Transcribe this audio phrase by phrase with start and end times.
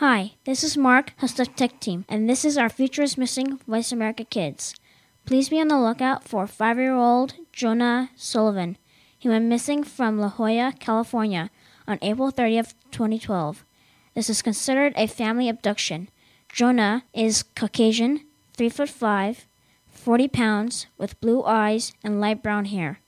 [0.00, 3.58] Hi, this is Mark, host of Tech Team, and this is our Future is Missing
[3.68, 4.74] Voice America Kids.
[5.26, 8.78] Please be on the lookout for five year old Jonah Sullivan.
[9.18, 11.50] He went missing from La Jolla, California
[11.86, 13.62] on April 30th, 2012.
[14.14, 16.08] This is considered a family abduction.
[16.50, 18.24] Jonah is Caucasian,
[18.56, 19.46] 3 foot 5,
[19.86, 23.00] 40 pounds, with blue eyes and light brown hair.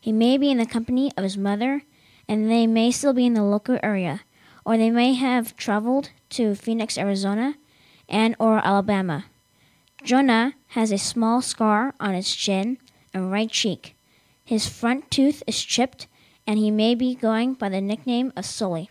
[0.00, 1.82] He may be in the company of his mother,
[2.28, 4.22] and they may still be in the local area,
[4.64, 7.54] or they may have traveled to Phoenix, Arizona,
[8.08, 9.26] and or Alabama.
[10.02, 12.78] Jonah has a small scar on his chin
[13.14, 13.94] and right cheek.
[14.44, 16.06] His front tooth is chipped,
[16.46, 18.90] and he may be going by the nickname of Sully.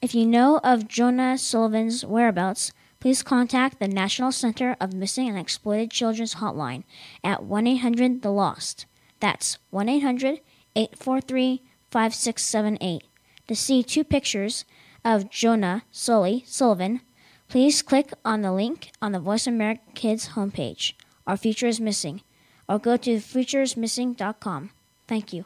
[0.00, 5.38] If you know of Jonah Sullivan's whereabouts, please contact the National Center of Missing and
[5.38, 6.84] Exploited Children's Hotline
[7.22, 8.86] at 1 800 The Lost.
[9.20, 10.40] That's 1 800
[10.74, 13.02] 843 5678.
[13.48, 14.64] To see two pictures
[15.04, 17.00] of Jonah Sully Sullivan,
[17.48, 20.94] please click on the link on the Voice America Kids homepage.
[21.26, 22.22] Our future is missing.
[22.68, 24.70] Or go to futuresmissing.com.
[25.08, 25.44] Thank you.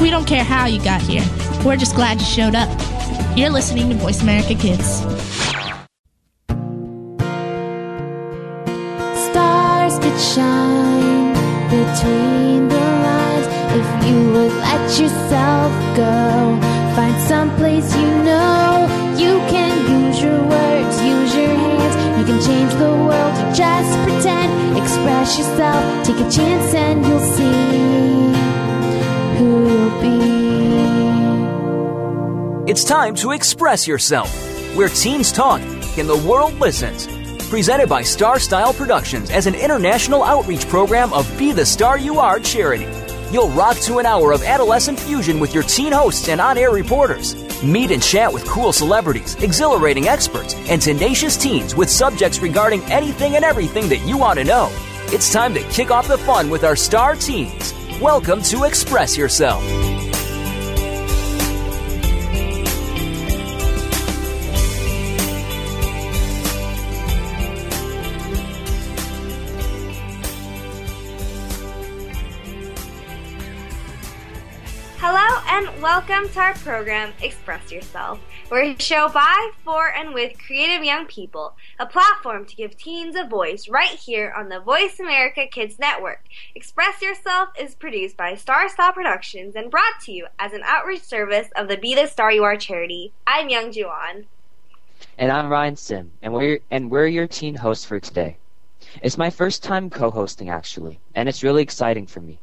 [0.00, 1.24] We don't care how you got here.
[1.64, 2.68] We're just glad you showed up.
[3.36, 5.02] You're listening to Voice America Kids.
[9.26, 11.32] Stars could shine
[11.68, 13.46] between the lines
[13.78, 16.71] if you would let yourself go.
[16.96, 21.96] Find someplace you know you can use your words, use your hands.
[22.18, 24.76] You can change the world, just pretend.
[24.76, 27.52] Express yourself, take a chance, and you'll see
[29.38, 30.18] who you'll be.
[32.70, 34.30] It's time to express yourself,
[34.76, 35.60] where teens talk
[35.98, 37.06] and the world listens.
[37.48, 42.18] Presented by Star Style Productions as an international outreach program of Be the Star You
[42.18, 43.01] Are charity.
[43.32, 46.70] You'll rock to an hour of adolescent fusion with your teen hosts and on air
[46.70, 47.34] reporters.
[47.62, 53.36] Meet and chat with cool celebrities, exhilarating experts, and tenacious teens with subjects regarding anything
[53.36, 54.68] and everything that you want to know.
[55.06, 57.72] It's time to kick off the fun with our star teens.
[58.02, 59.62] Welcome to Express Yourself.
[75.94, 78.18] Welcome to our program, Express Yourself.
[78.50, 83.14] We're a show by, for, and with creative young people, a platform to give teens
[83.14, 86.24] a voice right here on the Voice America Kids Network.
[86.54, 91.02] Express Yourself is produced by Star Style Productions and brought to you as an outreach
[91.02, 93.12] service of the Be the Star You Are charity.
[93.26, 94.24] I'm Youngjoo Ahn.
[95.18, 98.38] And I'm Ryan Sim, and we're and we're your teen hosts for today.
[99.02, 102.40] It's my first time co-hosting actually, and it's really exciting for me.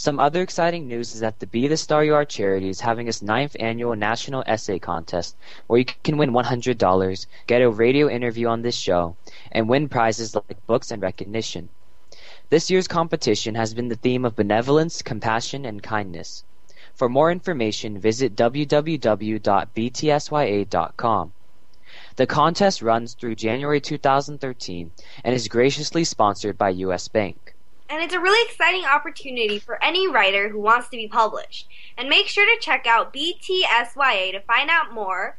[0.00, 3.08] Some other exciting news is that the Be the Star You Are charity is having
[3.08, 5.34] its ninth annual national essay contest,
[5.66, 9.16] where you can win $100, get a radio interview on this show,
[9.50, 11.68] and win prizes like books and recognition.
[12.48, 16.44] This year's competition has been the theme of benevolence, compassion, and kindness.
[16.94, 19.02] For more information, visit www.btsya.com.
[22.14, 24.92] The contest runs through January 2013
[25.24, 27.08] and is graciously sponsored by U.S.
[27.08, 27.56] Bank.
[27.88, 31.68] And it's a really exciting opportunity for any writer who wants to be published.
[31.96, 35.38] And make sure to check out BTSYA to find out more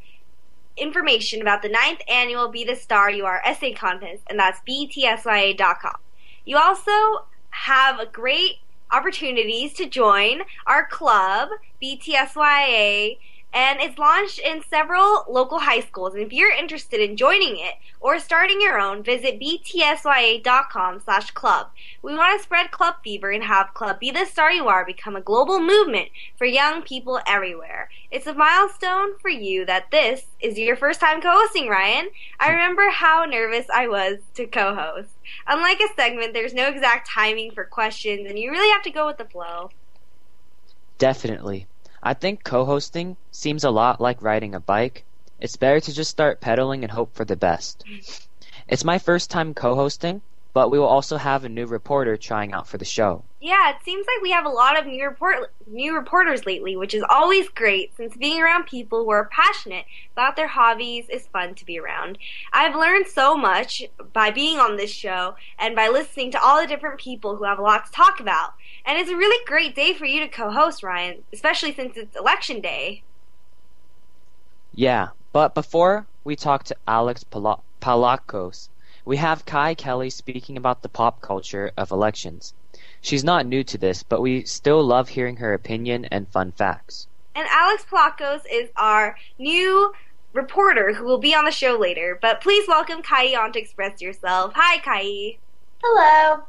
[0.76, 5.98] information about the ninth annual Be the Star You Are essay contest, and that's btsya.com.
[6.46, 8.60] You also have great
[8.92, 11.50] opportunities to join our club,
[11.82, 13.18] BTSYA,
[13.54, 16.14] and it's launched in several local high schools.
[16.14, 21.70] And if you're interested in joining it or starting your own, visit btsya.com slash club.
[22.04, 25.16] We want to spread club fever and have Club Be the Star You Are become
[25.16, 27.90] a global movement for young people everywhere.
[28.12, 32.10] It's a milestone for you that this is your first time co-hosting, Ryan.
[32.40, 35.10] I remember how nervous I was to co-host.
[35.48, 39.08] Unlike a segment, there's no exact timing for questions and you really have to go
[39.08, 39.72] with the flow.
[41.00, 41.66] Definitely.
[42.02, 45.04] I think co-hosting seems a lot like riding a bike.
[45.40, 47.84] It's better to just start pedaling and hope for the best.
[48.68, 50.22] It's my first time co-hosting,
[50.54, 53.24] but we will also have a new reporter trying out for the show.
[53.42, 56.94] Yeah, it seems like we have a lot of new report new reporters lately, which
[56.94, 61.56] is always great since being around people who are passionate about their hobbies is fun
[61.56, 62.18] to be around.
[62.52, 66.68] I've learned so much by being on this show and by listening to all the
[66.68, 68.54] different people who have a lot to talk about.
[68.90, 72.60] And it's a really great day for you to co-host, Ryan, especially since it's election
[72.60, 73.04] day.
[74.74, 78.70] Yeah, but before we talk to Alex Pala- Pawlakos,
[79.06, 82.56] we have Caie Kelly speaking about the pop culture of elections.
[83.00, 87.06] She's not new to this, but we still love hearing her opinion and fun facts.
[87.36, 89.94] And Alex Pawlakos is our new
[90.34, 92.18] reporter who will be on the show later.
[92.20, 94.54] But please welcome Caie on to express yourself.
[94.56, 95.38] Hi, Caie.
[95.84, 96.44] Hello.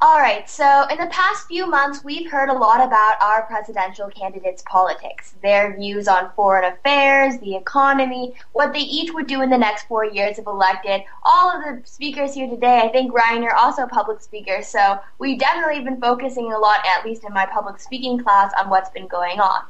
[0.00, 4.08] All right, so in the past few months, we've heard a lot about our presidential
[4.08, 9.50] candidates' politics, their views on foreign affairs, the economy, what they each would do in
[9.50, 11.02] the next four years if elected.
[11.22, 14.98] All of the speakers here today, I think, Ryan, you're also a public speaker, so
[15.20, 18.90] we've definitely been focusing a lot, at least in my public speaking class, on what's
[18.90, 19.62] been going on.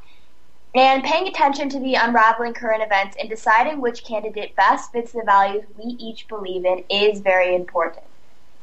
[0.73, 5.21] And paying attention to the unraveling current events and deciding which candidate best fits the
[5.23, 8.05] values we each believe in is very important.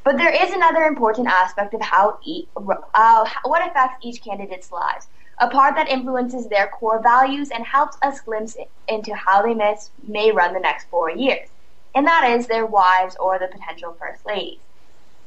[0.08, 5.06] But there is another important aspect of how e- uh, what affects each candidate's lives,
[5.38, 8.56] a part that influences their core values and helps us glimpse
[8.88, 11.50] into how they miss, may run the next four years,
[11.94, 14.60] and that is their wives or the potential first ladies.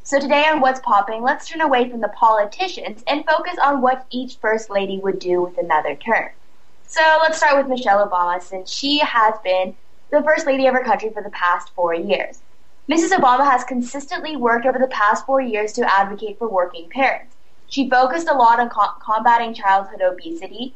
[0.02, 4.08] So today on What's Popping, let's turn away from the politicians and focus on what
[4.10, 6.30] each first lady would do with another term.
[6.88, 9.76] So let's start with Michelle Obama, since she has been
[10.12, 12.42] the first lady of her country for the past four years.
[12.92, 13.12] Mrs.
[13.12, 17.38] Obama has consistently worked over the past four years to advocate for working parents.
[17.68, 20.76] She focused a lot on co- combating childhood obesity,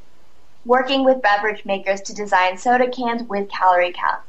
[0.64, 4.28] working with beverage makers to design soda cans with calorie counts.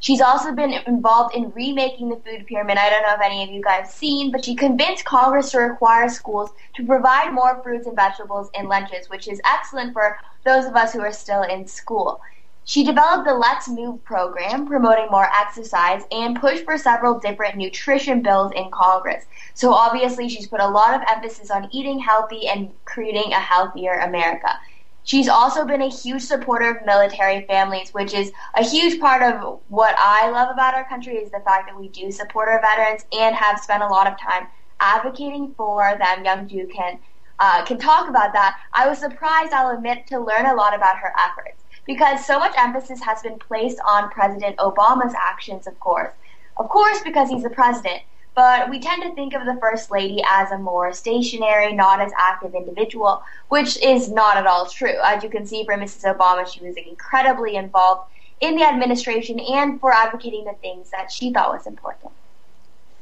[0.00, 2.78] She's also been involved in remaking the food pyramid.
[2.78, 5.58] I don't know if any of you guys have seen, but she convinced Congress to
[5.58, 10.64] require schools to provide more fruits and vegetables in lunches, which is excellent for those
[10.64, 12.20] of us who are still in school.
[12.64, 18.22] She developed the Let's Move program, promoting more exercise, and pushed for several different nutrition
[18.22, 19.24] bills in Congress.
[19.54, 23.94] So obviously, she's put a lot of emphasis on eating healthy and creating a healthier
[23.94, 24.58] America.
[25.02, 29.60] She's also been a huge supporter of military families, which is a huge part of
[29.68, 33.06] what I love about our country is the fact that we do support our veterans
[33.10, 34.46] and have spent a lot of time
[34.78, 36.24] advocating for them.
[36.24, 36.98] Youngjoo can
[37.40, 38.60] uh, can talk about that.
[38.74, 41.59] I was surprised, I'll admit, to learn a lot about her efforts
[41.90, 46.12] because so much emphasis has been placed on President Obama's actions, of course.
[46.56, 48.02] Of course, because he's the president.
[48.36, 52.12] But we tend to think of the First Lady as a more stationary, not as
[52.16, 54.98] active individual, which is not at all true.
[55.02, 56.16] As you can see from Mrs.
[56.16, 58.08] Obama, she was incredibly involved
[58.40, 62.12] in the administration and for advocating the things that she thought was important.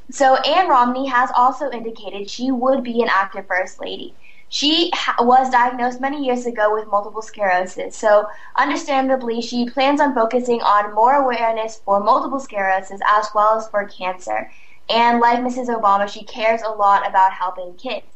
[0.09, 4.15] So Ann Romney has also indicated she would be an active First Lady.
[4.49, 10.15] She ha- was diagnosed many years ago with multiple sclerosis, so understandably, she plans on
[10.15, 14.51] focusing on more awareness for multiple sclerosis as well as for cancer.
[14.89, 15.67] And like Mrs.
[15.67, 18.07] Obama, she cares a lot about helping kids.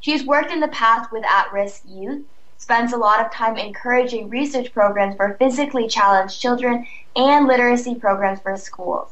[0.00, 2.24] She's worked in the past with at risk youth,
[2.56, 8.40] spends a lot of time encouraging research programs for physically challenged children and literacy programs
[8.40, 9.10] for schools.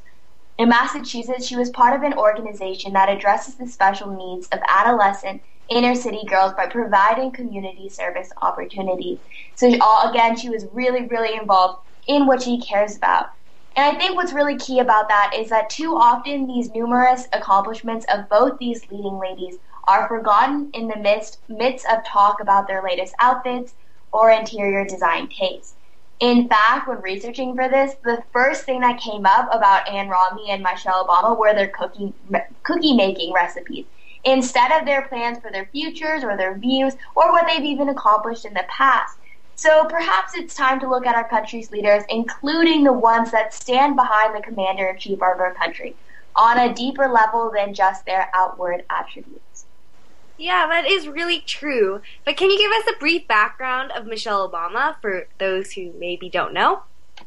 [0.57, 5.43] In Massachusetts, she was part of an organization that addresses the special needs of adolescent
[5.71, 9.21] inner city girls by providing community service opportunities.
[9.55, 9.69] So
[10.09, 13.27] again, she was really, really involved in what she cares about.
[13.77, 18.05] And I think what's really key about that is that too often these numerous accomplishments
[18.13, 22.83] of both these leading ladies are forgotten in the midst, midst of talk about their
[22.83, 23.75] latest outfits
[24.13, 25.77] or interior design taste.
[26.19, 30.51] In fact, when researching for this, the first thing that came up about Ann Romney
[30.51, 32.13] and Michelle Obama were their cooking,
[32.65, 33.87] cookie making recipes
[34.25, 38.45] instead of their plans for their futures or their views or what they've even accomplished
[38.45, 39.17] in the past.
[39.57, 43.95] So perhaps it's time to look at our country's leaders, including the ones that stand
[43.97, 45.95] behind the commander in chief of our country,
[46.35, 49.67] on a deeper level than just their outward attributes.
[50.39, 52.01] Yeah, that is really true.
[52.25, 56.31] But can you give us a brief background of Michelle Obama for those who maybe
[56.31, 56.85] don't know?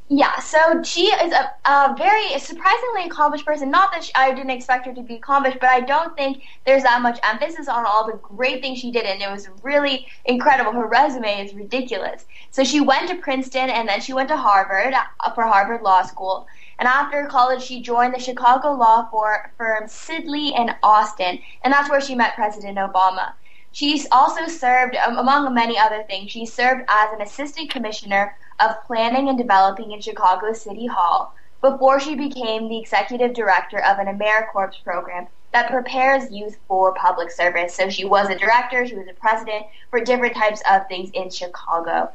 [0.09, 3.71] Yeah, so she is a, a very surprisingly accomplished person.
[3.71, 6.83] Not that she, I didn't expect her to be accomplished, but I don't think there's
[6.83, 10.71] that much emphasis on all the great things she did, and it was really incredible.
[10.71, 12.25] Her resume is ridiculous.
[12.51, 16.03] So she went to Princeton, and then she went to Harvard uh, for Harvard Law
[16.03, 16.47] School.
[16.79, 19.09] And after college, she joined the Chicago law
[19.57, 23.33] firm Sidley and Austin, and that's where she met President Obama.
[23.71, 28.83] She's also served, um, among many other things, she served as an assistant commissioner of
[28.86, 34.07] planning and developing in Chicago City Hall before she became the executive director of an
[34.07, 37.75] AmeriCorps program that prepares youth for public service.
[37.75, 41.29] So she was a director, she was a president for different types of things in
[41.29, 42.12] Chicago.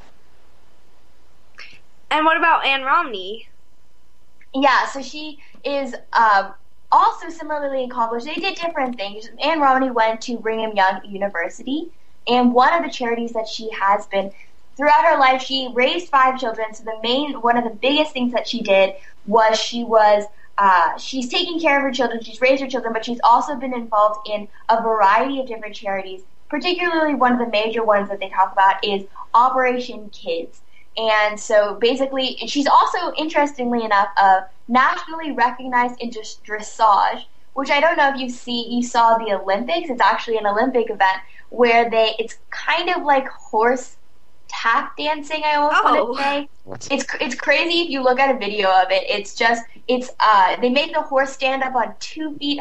[2.10, 3.48] And what about Ann Romney?
[4.54, 6.54] Yeah, so she is um,
[6.90, 8.26] also similarly accomplished.
[8.26, 9.28] They did different things.
[9.42, 11.90] Ann Romney went to Brigham Young University,
[12.26, 14.32] and one of the charities that she has been
[14.78, 16.72] throughout her life, she raised five children.
[16.72, 18.94] So the main, one of the biggest things that she did
[19.26, 20.24] was she was
[20.56, 23.72] uh, she's taking care of her children, she's raised her children, but she's also been
[23.74, 26.22] involved in a variety of different charities.
[26.48, 29.04] Particularly, one of the major ones that they talk about is
[29.34, 30.62] Operation Kids.
[30.96, 37.96] And so basically, she's also, interestingly enough, uh, nationally recognized in dressage, which I don't
[37.96, 39.90] know if you see, you saw the Olympics.
[39.90, 41.18] It's actually an Olympic event
[41.50, 43.97] where they, it's kind of like horse
[44.48, 45.42] tap dancing.
[45.44, 46.04] I almost Oh.
[46.04, 49.04] want to say What's it's it's crazy if you look at a video of it.
[49.08, 52.60] It's just it's uh they make the horse stand up on two feet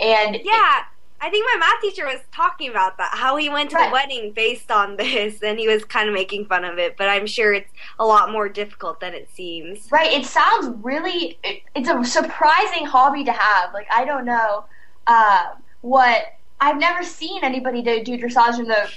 [0.00, 0.82] and Yeah,
[1.24, 3.10] I think my math teacher was talking about that.
[3.14, 3.86] How he went to Right.
[3.88, 6.96] the wedding based on this, and he was kind of making fun of it.
[6.96, 9.88] But I'm sure it's a lot more difficult than it seems.
[9.92, 10.12] Right.
[10.12, 11.38] It sounds really.
[11.44, 13.72] It, it's a surprising hobby to have.
[13.72, 14.64] Like I don't know
[15.06, 15.50] uh,
[15.82, 18.88] what I've never seen anybody do, do dressage in the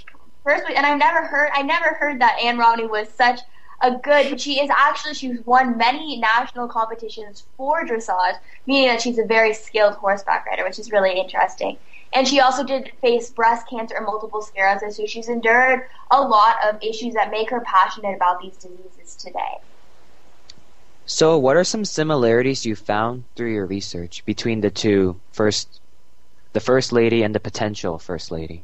[0.45, 1.49] first place, and I've never heard.
[1.53, 3.41] I never heard that Ann Romney was such
[3.81, 4.39] a good.
[4.39, 5.15] She is actually.
[5.15, 10.63] She's won many national competitions for dressage, meaning that she's a very skilled horseback rider,
[10.63, 11.77] which is really interesting.
[12.13, 16.55] And she also did face breast cancer and multiple sclerosis, so she's endured a lot
[16.65, 19.59] of issues that make her passionate about these diseases today.
[21.05, 25.81] So, what are some similarities you found through your research between the two first,
[26.53, 28.63] the first lady and the potential first lady?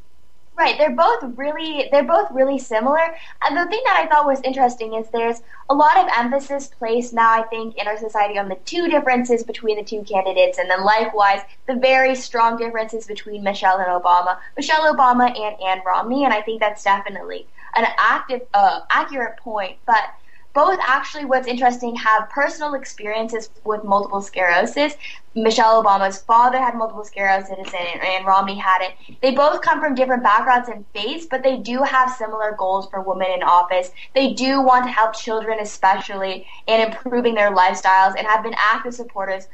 [0.61, 2.99] Right, they're both really they're both really similar.
[3.43, 5.41] And the thing that I thought was interesting is there's
[5.71, 9.41] a lot of emphasis placed now I think in our society on the two differences
[9.41, 14.37] between the two candidates and then likewise the very strong differences between Michelle and Obama,
[14.55, 19.77] Michelle Obama and Ann Romney and I think that's definitely an active uh, accurate point,
[19.87, 20.13] but
[20.53, 24.93] both actually what's interesting have personal experiences with multiple sclerosis.
[25.33, 29.17] Michelle Obama's father had multiple sclerosis and Ann Romney had it.
[29.21, 33.01] They both come from different backgrounds and faiths, but they do have similar goals for
[33.01, 33.91] women in office.
[34.13, 38.93] They do want to help children especially in improving their lifestyles and have been active
[38.93, 39.47] supporters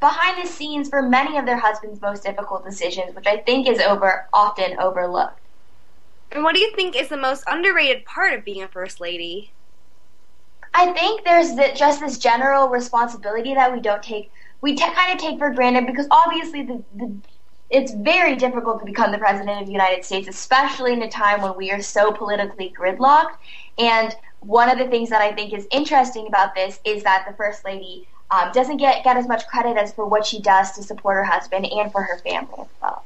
[0.00, 3.78] behind the scenes for many of their husbands' most difficult decisions, which I think is
[3.78, 5.38] over often overlooked.
[6.32, 9.52] And what do you think is the most underrated part of being a first lady?
[10.74, 15.12] I think there's the, just this general responsibility that we don't take, we t- kind
[15.12, 17.14] of take for granted because obviously the, the,
[17.70, 21.42] it's very difficult to become the president of the United States, especially in a time
[21.42, 23.34] when we are so politically gridlocked.
[23.78, 27.34] And one of the things that I think is interesting about this is that the
[27.34, 30.82] first lady um, doesn't get get as much credit as for what she does to
[30.82, 33.04] support her husband and for her family as well.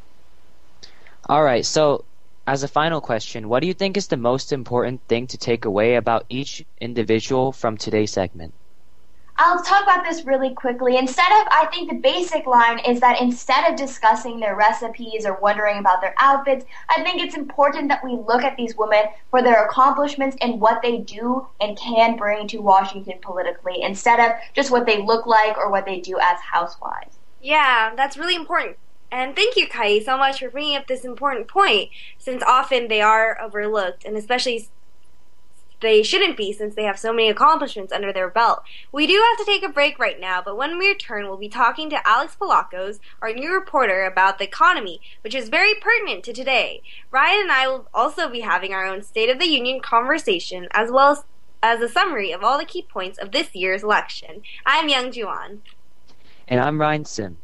[1.28, 2.04] All right, so
[2.46, 5.64] as a final question, what do you think is the most important thing to take
[5.64, 8.54] away about each individual from today's segment?
[9.38, 10.96] I'll talk about this really quickly.
[10.96, 15.34] Instead of, I think the basic line is that instead of discussing their recipes or
[15.40, 19.42] wondering about their outfits, I think it's important that we look at these women for
[19.42, 24.70] their accomplishments and what they do and can bring to Washington politically, instead of just
[24.70, 27.18] what they look like or what they do as housewives.
[27.42, 28.78] Yeah, that's really important.
[29.10, 33.00] And thank you, Caie, so much for bringing up this important point, since often they
[33.00, 34.68] are overlooked, and especially
[35.80, 38.62] they shouldn't be since they have so many accomplishments under their belt.
[38.92, 41.48] We do have to take a break right now, but when we return, we'll be
[41.48, 46.32] talking to Alex Pawlakos, our new reporter, about the economy, which is very pertinent to
[46.32, 46.82] today.
[47.10, 50.90] Ryan and I will also be having our own State of the Union conversation, as
[50.90, 51.25] well as,
[51.62, 54.42] as a summary of all the key points of this year's election.
[54.64, 55.62] I'm Youngjoo Ahn.
[56.48, 57.36] And I'm Ryan Sim.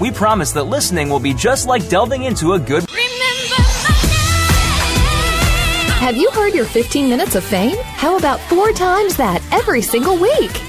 [0.00, 2.84] We promise that listening will be just like delving into a good
[5.98, 7.76] Have you heard your 15 minutes of fame?
[7.82, 10.65] How about four times that every single week?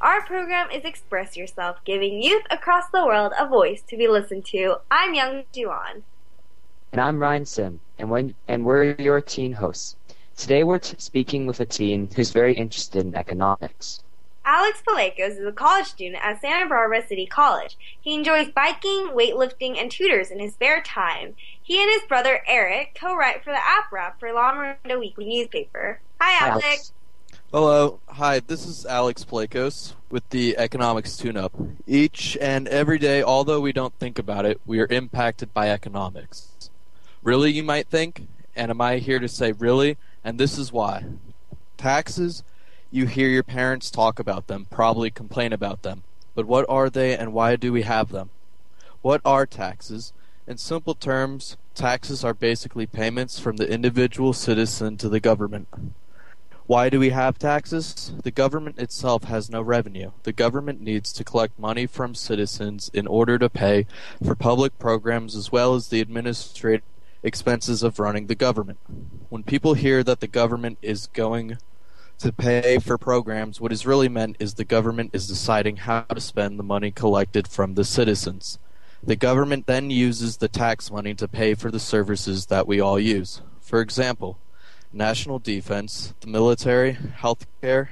[0.00, 4.44] Our program is Express Yourself, giving youth across the world a voice to be listened
[4.46, 4.76] to.
[4.90, 6.02] I'm Youngjoo Ahn.
[6.92, 9.96] And I'm Ryan Sim, and, when, and we're your teen hosts.
[10.36, 14.02] Today we're t- speaking with a teen who's very interested in economics.
[14.44, 17.78] Alex Pawlakos is a college student at Santa Barbara City College.
[18.00, 21.34] He enjoys biking, weightlifting, and tutors in his spare time.
[21.62, 26.00] He and his brother Eric co-write for the App Wrap for La Miranda Weekly newspaper.
[26.20, 26.66] Hi, Alex.
[26.66, 26.92] Alex.
[27.58, 28.00] Hello.
[28.08, 31.54] Hi, this is Alex Pawlakos with the Economics Tune Up.
[31.86, 36.68] Each and every day, although we don't think about it, we are impacted by economics.
[37.22, 38.26] Really, you might think?
[38.54, 39.96] And am I here to say really?
[40.22, 41.06] And this is why.
[41.78, 42.42] Taxes,
[42.90, 46.02] you hear your parents talk about them, probably complain about them.
[46.34, 48.28] But what are they and why do we have them?
[49.00, 50.12] What are taxes?
[50.46, 55.68] In simple terms, taxes are basically payments from the individual citizen to the government.
[56.66, 58.12] Why do we have taxes?
[58.24, 60.10] The government itself has no revenue.
[60.24, 63.86] The government needs to collect money from citizens in order to pay
[64.24, 66.82] for public programs as well as the administrative
[67.22, 68.80] expenses of running the government.
[69.28, 71.58] When people hear that the government is going
[72.18, 76.20] to pay for programs, what is really meant is the government is deciding how to
[76.20, 78.58] spend the money collected from the citizens.
[79.04, 82.98] The government then uses the tax money to pay for the services that we all
[82.98, 83.40] use.
[83.60, 84.40] For example,
[84.96, 87.88] national defense, the military, healthcare,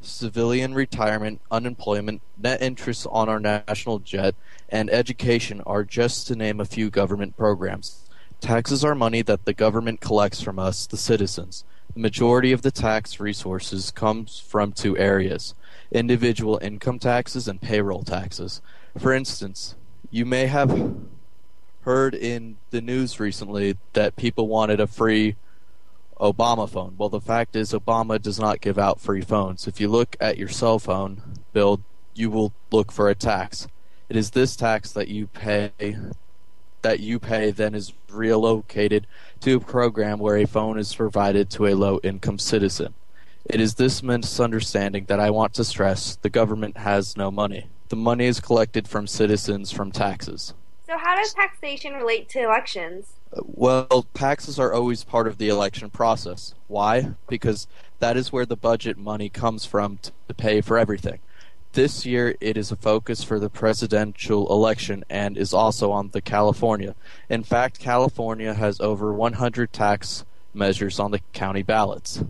[0.00, 4.34] civilian retirement, unemployment, net interest on our national debt,
[4.68, 8.08] and education are just to name a few government programs.
[8.40, 11.64] Taxes are money that the government collects from us, the citizens.
[11.94, 15.54] The majority of the tax resources comes from two areas
[15.92, 18.60] individual income taxes and payroll taxes.
[18.98, 19.76] For instance,
[20.10, 20.94] you may have
[21.82, 25.36] heard in the news recently that people wanted a free
[26.20, 26.94] Obama phone.
[26.96, 29.66] Well, the fact is, Obama does not give out free phones.
[29.66, 31.80] If you look at your cell phone bill,
[32.14, 33.68] you will look for a tax.
[34.08, 35.72] It is this tax that you pay
[36.82, 39.06] that you pay then is relocated
[39.40, 42.94] to a program where a phone is provided to a low income citizen.
[43.44, 47.68] It is this misunderstanding that I want to stress the government has no money.
[47.88, 50.54] The money is collected from citizens from taxes.
[50.86, 53.15] So, how does taxation relate to elections?
[53.42, 56.54] Well, taxes are always part of the election process.
[56.68, 57.14] Why?
[57.28, 57.66] Because
[57.98, 61.20] that is where the budget money comes from to pay for everything.
[61.72, 66.22] This year, it is a focus for the presidential election and is also on the
[66.22, 66.94] California.
[67.28, 72.22] In fact, California has over 100 tax measures on the county ballots.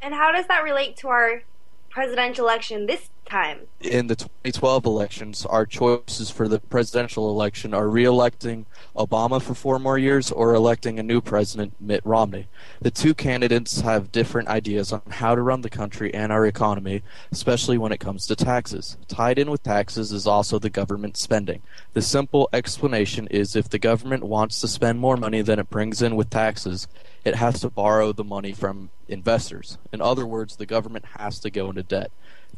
[0.00, 1.42] And how does that relate to our
[1.90, 3.60] presidential election this time?
[3.80, 9.78] In the 2012 elections, our choices for the presidential election are re-electing Obama for four
[9.78, 12.48] more years or electing a new president, Mitt Romney.
[12.80, 17.02] The two candidates have different ideas on how to run the country and our economy,
[17.30, 18.96] especially when it comes to taxes.
[19.06, 21.62] Tied in with taxes is also the government spending.
[21.92, 26.02] The simple explanation is if the government wants to spend more money than it brings
[26.02, 26.88] in with taxes,
[27.24, 29.78] it has to borrow the money from investors.
[29.92, 32.10] In other words, the government has to go into debt.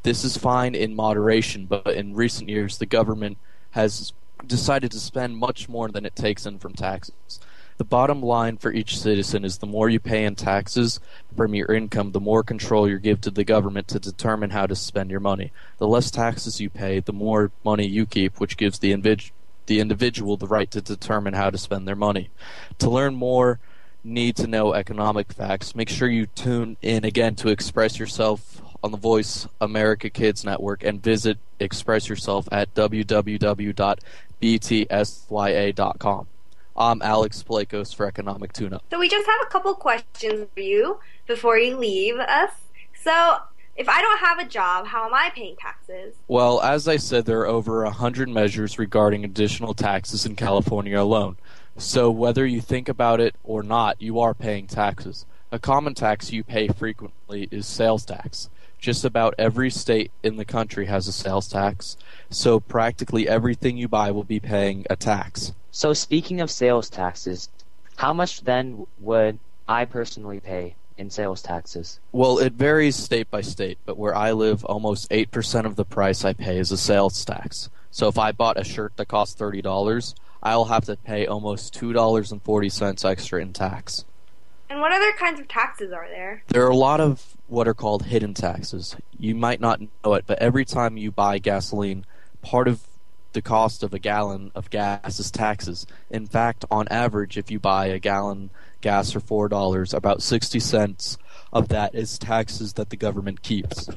[0.03, 3.37] This is fine in moderation, but in recent years, the government
[3.73, 4.13] has
[4.47, 7.41] decided to spend much more than it takes in from taxes.
[7.77, 11.01] The bottom line for each citizen is the more you pay in taxes
[11.37, 14.77] from your income, the more control you give to the government to determine how to
[14.77, 15.53] spend your money.
[15.79, 19.31] The less taxes you pay, the more money you keep, which gives the, individ-
[19.67, 22.31] the individual the right to determine how to spend their money.
[22.79, 23.61] To learn more,
[24.05, 28.91] need to know economic facts, make sure you tune in again to Express Yourself on
[28.91, 33.87] the Voice America Kids Network and visit Express Yourself at www.btsya.com.
[36.77, 38.85] I'm Alex Pawlakos for Economic Tune Up.
[38.91, 42.53] So we just have a couple questions for you before you leave us.
[43.03, 43.37] So
[43.77, 46.15] if I don't have a job, how am I paying taxes?
[46.29, 51.01] Well, as I said, there are over a hundred measures regarding additional taxes in California
[51.01, 51.37] alone.
[51.77, 55.27] So whether you think about it or not, you are paying taxes.
[55.53, 58.49] A common tax you pay frequently is sales tax.
[58.81, 61.99] Just about every state in the country has a sales tax,
[62.31, 65.53] so practically everything you buy will be paying a tax.
[65.71, 67.51] So speaking of sales taxes,
[67.97, 69.39] how much then would
[69.69, 72.01] I personally pay in sales taxes?
[72.13, 76.25] Well, it varies state by state, but where I live, almost 8% of the price
[76.25, 77.69] I pay is a sales tax.
[77.91, 83.05] So if I bought a shirt that cost $30, I'll have to pay almost $2.40
[83.05, 84.07] extra in tax.
[84.71, 86.45] And what other kinds of taxes are there?
[86.47, 88.97] There are a lot of what are called hidden taxes.
[89.19, 92.07] You might not know it, but every time you buy gasoline,
[92.41, 92.87] part of
[93.33, 95.89] the cost of a gallon of gas is taxes.
[96.09, 100.61] In fact, on average, if you buy a gallon gas for four dollars, about sixty
[100.61, 101.19] cents
[101.53, 103.89] of that is taxes that the government keeps.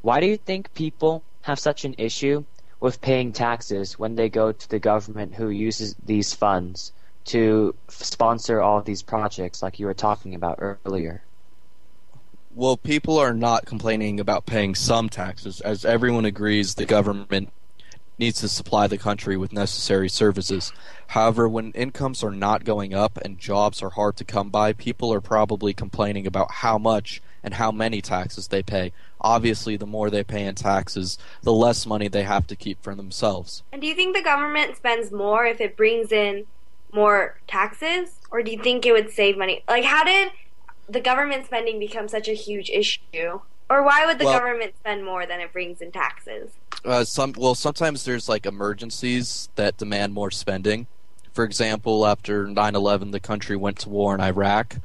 [0.00, 2.44] Why do you think people have such an issue
[2.80, 6.92] with paying taxes when they go to the government who uses these funds
[7.26, 11.22] to f- sponsor all these projects like you were talking about earlier?
[12.54, 17.52] Well, people are not complaining about paying some taxes, as everyone agrees the government
[18.18, 20.72] needs to supply the country with necessary services.
[21.08, 25.12] However, when incomes are not going up and jobs are hard to come by, people
[25.12, 28.92] are probably complaining about how much and how many taxes they pay.
[29.20, 32.94] Obviously, the more they pay in taxes, the less money they have to keep for
[32.94, 33.62] themselves.
[33.70, 36.46] And do you think the government spends more if it brings in
[36.96, 38.16] more taxes?
[38.32, 39.62] Or do you think it would save money?
[39.68, 40.32] Like, how did
[40.88, 43.40] the government spending become such a huge issue?
[43.70, 46.50] Or why would the Well- government spend more than it brings in taxes?
[46.84, 50.86] Uh, some well, sometimes there's like emergencies that demand more spending.
[51.32, 54.76] For example, after 9/11, the country went to war in Iraq,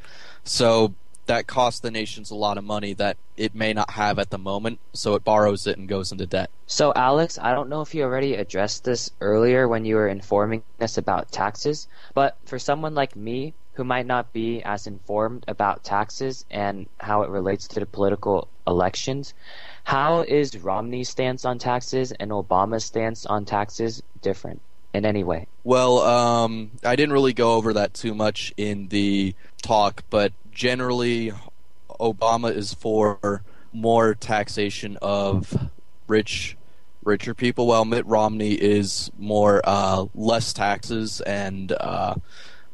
[0.44, 0.94] so
[1.32, 4.38] that costs the nations a lot of money that it may not have at the
[4.38, 4.78] moment.
[4.92, 6.50] So it borrows it and goes into debt.
[6.68, 10.62] So, Alex, I don't know if you already addressed this earlier when you were informing
[10.82, 15.86] us about taxes, but for someone like me who might not be as informed about
[15.86, 19.34] taxes and how it relates to the political elections,
[19.86, 24.60] how is Romney's stance on taxes and Obama's stance on taxes different
[24.94, 25.48] in any way?
[25.64, 31.34] Well, um, I didn't really go over that too much in the talk, but generally,
[32.00, 35.70] Obama is for more taxation of
[36.08, 36.58] rich,
[37.04, 42.16] richer people, while Mitt Romney is more uh, less taxes and uh,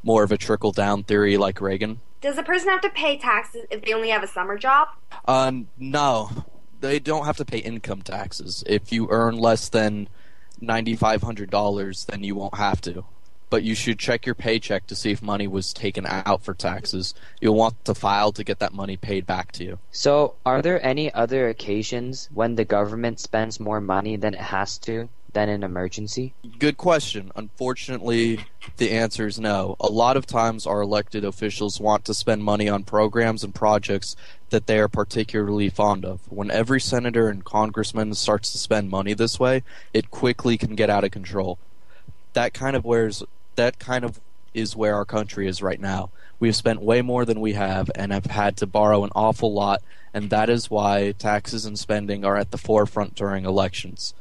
[0.04, 2.02] more of a trickle down theory, like Reagan.
[2.20, 4.88] Does a person have to pay taxes if they only have a summer job?
[5.26, 6.46] Uh, no,
[6.80, 8.64] they don't have to pay income taxes.
[8.66, 10.10] If you earn less than
[10.60, 13.06] ninety five hundred dollars, then you won't have to.
[13.50, 17.14] But you should check your paycheck to see if money was taken out for taxes.
[17.40, 19.80] You'll want to file to get that money paid back to you.
[19.92, 24.78] So, are there any other occasions when the government spends more money than it has
[24.80, 26.34] to than an emergency?
[26.58, 27.32] Good question.
[27.36, 28.46] Unfortunately,
[28.78, 29.76] the answer is no.
[29.80, 34.16] A lot of times, our elected officials want to spend money on programs and projects
[34.50, 36.22] that they are particularly fond of.
[36.32, 40.90] When every senator and congressman starts to spend money this way, it quickly can get
[40.90, 41.60] out of control.
[42.34, 43.24] That kind of wears
[43.58, 44.20] that kind of
[44.54, 46.10] is where our country is right now.
[46.40, 49.82] We've spent way more than we have and have had to borrow an awful lot,
[50.14, 54.14] and that is why taxes and spending are at the forefront during elections.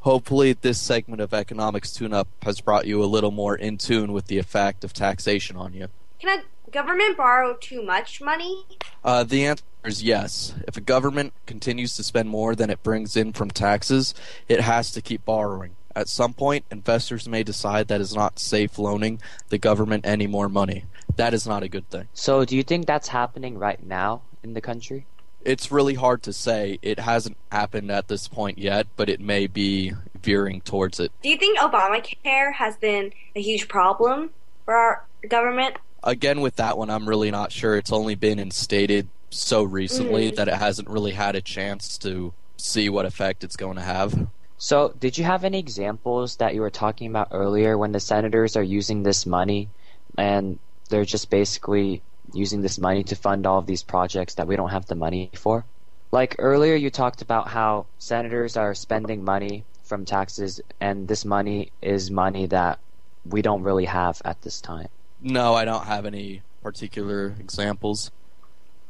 [0.00, 4.12] Hopefully, this segment of Economics Tune Up has brought you a little more in tune
[4.12, 5.88] with the effect of taxation on you.
[6.18, 8.64] Can a government borrow too much money?
[9.04, 10.54] Uh, the answer is yes.
[10.66, 14.14] If a government continues to spend more than it brings in from taxes,
[14.48, 15.76] it has to keep borrowing.
[15.94, 20.48] At some point, investors may decide that it's not safe loaning the government any more
[20.48, 20.84] money.
[21.16, 22.08] That is not a good thing.
[22.14, 25.06] So, do you think that's happening right now in the country?
[25.44, 26.78] It's really hard to say.
[26.82, 31.12] It hasn't happened at this point yet, but it may be veering towards it.
[31.22, 34.30] Do you think Obamacare has been a huge problem
[34.64, 35.76] for our government?
[36.04, 37.76] Again, with that one, I'm really not sure.
[37.76, 40.36] It's only been instated so recently Mhm.
[40.36, 44.26] that it hasn't really had a chance to see what effect it's going to have.
[44.62, 48.56] So, did you have any examples that you were talking about earlier when the senators
[48.56, 49.70] are using this money
[50.18, 50.58] and
[50.90, 52.02] they're just basically
[52.34, 55.30] using this money to fund all of these projects that we don't have the money
[55.34, 55.64] for?
[56.12, 61.72] Like earlier, you talked about how senators are spending money from taxes, and this money
[61.80, 62.80] is money that
[63.24, 64.88] we don't really have at this time.
[65.22, 68.10] No, I don't have any particular examples?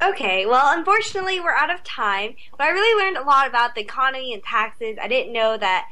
[0.03, 3.83] Okay, well, unfortunately, we're out of time, but I really learned a lot about the
[3.83, 4.97] economy and taxes.
[5.01, 5.89] I didn't know that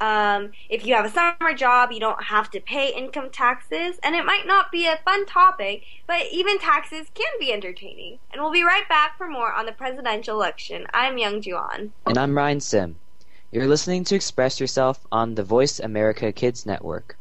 [0.00, 4.16] um, if you have a summer job, you don't have to pay income taxes, and
[4.16, 8.18] it might not be a fun topic, but even taxes can be entertaining.
[8.32, 10.88] And we'll be right back for more on the presidential election.
[10.92, 11.92] I'm Youngjoo Ahn.
[12.06, 12.96] And I'm Ryan Sim.
[13.52, 17.16] You're listening to Express Yourself on the Voice America Kids Network.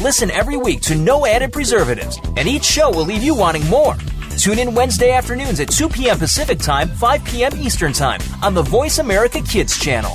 [0.00, 3.94] Listen every week to No Added Preservatives, and each show will leave you wanting more.
[4.38, 6.18] Tune in Wednesday afternoons at 2 p.m.
[6.18, 7.52] Pacific Time, 5 p.m.
[7.56, 10.14] Eastern Time on the Voice America Kids channel.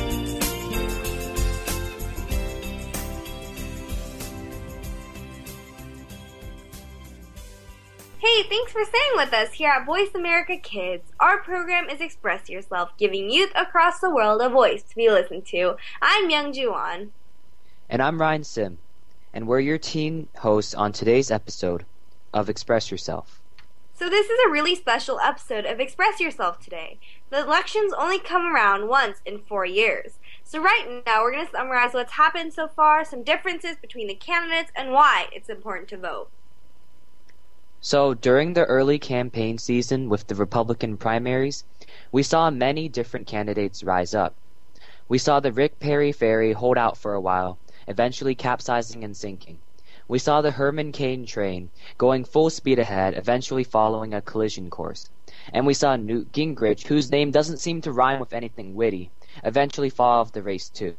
[8.41, 11.03] Hey, thanks for staying with us here at Voice America Kids.
[11.19, 15.45] Our program is Express Yourself, giving youth across the world a voice to be listened
[15.47, 15.75] to.
[16.01, 17.11] I'm Youngjoo Ahn.
[17.87, 18.79] And I'm Ryan Sim,
[19.31, 21.85] and we're your teen hosts on today's episode
[22.33, 23.39] of Express Yourself.
[23.93, 26.97] So, this is a really special episode of Express Yourself today.
[27.29, 30.17] The elections only come around once in four years.
[30.43, 34.15] So, right now, we're going to summarize what's happened so far, some differences between the
[34.15, 36.31] candidates, and why it's important to vote.
[37.83, 41.63] So, during the early campaign season with the Republican primaries,
[42.11, 44.35] we saw many different candidates rise up.
[45.09, 49.57] We saw the Rick Perry ferry hold out for a while, eventually capsizing and sinking.
[50.07, 55.09] We saw the Herman Cain train going full speed ahead, eventually following a collision course.
[55.51, 59.09] And we saw Newt Gingrich, whose name doesn't seem to rhyme with anything witty,
[59.43, 60.97] eventually fall off the race too.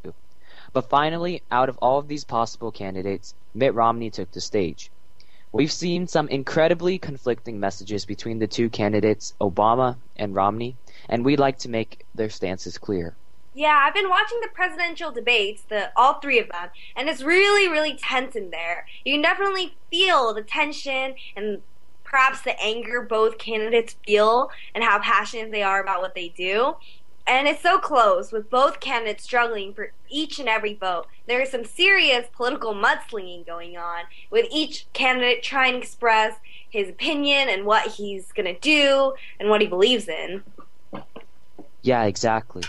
[0.73, 4.91] But finally, out of all of these possible candidates, Mitt Romney took the stage.
[5.53, 10.77] We've seen some incredibly conflicting messages between the two candidates, Obama and Romney,
[11.11, 13.15] and we'd like to make their stances clear.
[13.55, 17.69] Yeah, I've been watching the presidential debates, the all three of them, and it's really,
[17.69, 18.87] really tense in there.
[19.05, 21.61] You can definitely feel the tension and
[22.03, 26.77] perhaps the anger both candidates feel and how passionate they are about what they do.
[27.27, 31.07] And it's so close, with both candidates struggling for each and every vote.
[31.27, 36.35] There is some serious political mudslinging going on, with each candidate trying to express
[36.69, 40.43] his opinion and what he's going to do and what he believes in.
[41.83, 42.63] Yeah, exactly.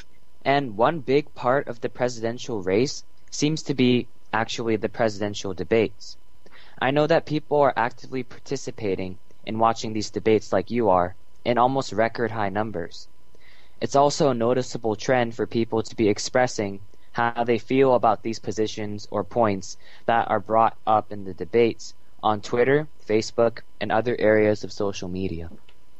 [0.45, 6.17] And one big part of the presidential race seems to be actually the presidential debates.
[6.81, 11.57] I know that people are actively participating in watching these debates like you are in
[11.57, 13.07] almost record high numbers.
[13.83, 16.79] It's also a noticeable trend for people to be expressing
[17.11, 21.93] how they feel about these positions or points that are brought up in the debates
[22.23, 25.49] on Twitter, Facebook, and other areas of social media.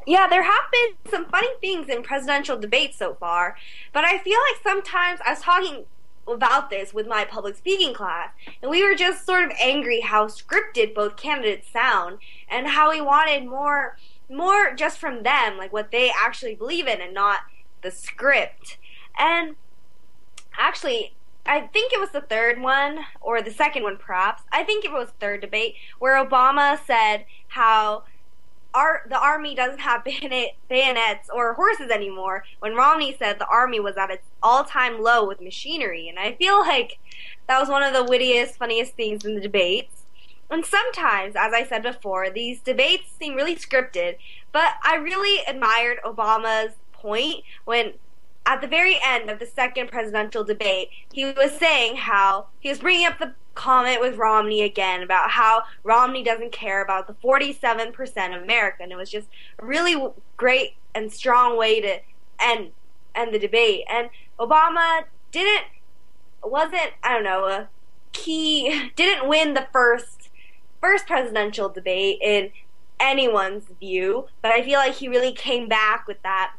[0.08, 3.58] Yeah, there have been some funny things in presidential debates so far,
[3.91, 5.84] but I feel like sometimes I was talking
[6.26, 8.30] about this with my public speaking class,
[8.62, 13.02] and we were just sort of angry how scripted both candidates sound and how we
[13.02, 13.98] wanted more
[14.30, 17.41] more just from them, like what they actually believe in and not
[17.84, 18.78] the script.
[19.17, 19.56] And
[20.58, 21.13] actually,
[21.46, 24.43] I think it was the third one or the second one perhaps.
[24.52, 28.04] I think it was third debate where Obama said how
[28.74, 30.04] our the army doesn't have
[30.69, 35.41] bayonets or horses anymore when Romney said the army was at its all-time low with
[35.41, 36.98] machinery and I feel like
[37.48, 40.04] that was one of the wittiest funniest things in the debates.
[40.50, 44.17] And sometimes, as I said before, these debates seem really scripted,
[44.52, 47.94] but I really admired Obama's point when
[48.46, 52.80] at the very end of the second presidential debate, he was saying how he was
[52.80, 58.36] bringing up the comment with Romney again about how Romney doesn't care about the 47%
[58.36, 59.28] of America, and it was just
[59.60, 59.96] a really
[60.38, 62.00] great and strong way to
[62.39, 62.72] end
[63.16, 63.84] end the debate.
[63.89, 65.66] And Obama didn't
[66.44, 67.70] wasn't I don't know a
[68.12, 70.30] key didn't win the first
[70.82, 72.52] first presidential debate in
[73.00, 76.54] anyone's view, but I feel like he really came back with that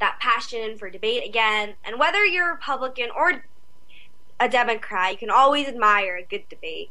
[0.00, 1.74] that passion for debate again.
[1.84, 3.44] And whether you're a Republican or
[4.38, 6.90] a Democrat, you can always admire a good debate.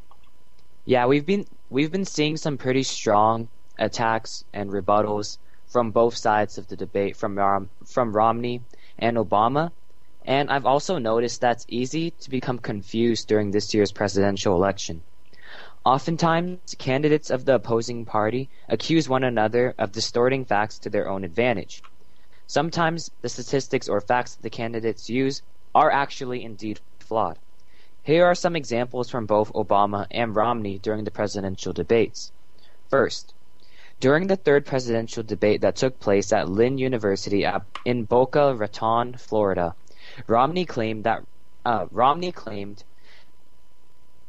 [0.85, 5.37] Yeah, we've been we've been seeing some pretty strong attacks and rebuttals
[5.67, 8.61] from both sides of the debate from Rom- from Romney
[8.97, 9.71] and Obama.
[10.23, 15.03] And I've also noticed that's easy to become confused during this year's presidential election.
[15.85, 21.23] Oftentimes, candidates of the opposing party accuse one another of distorting facts to their own
[21.23, 21.83] advantage.
[22.47, 25.41] Sometimes the statistics or facts that the candidates use
[25.73, 27.39] are actually indeed flawed.
[28.03, 32.31] Here are some examples from both Obama and Romney during the presidential debates.
[32.87, 33.33] First,
[33.99, 37.47] during the third presidential debate that took place at Lynn University
[37.83, 39.73] in Boca Raton, Florida,
[40.27, 41.23] Romney claimed that
[41.65, 42.83] uh, Romney claimed